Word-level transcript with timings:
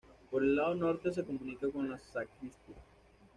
Por 0.31 0.41
el 0.41 0.55
lado 0.55 0.73
norte 0.73 1.11
se 1.11 1.23
comunica 1.23 1.69
con 1.69 1.87
la 1.87 1.99
sacristía. 1.99 2.77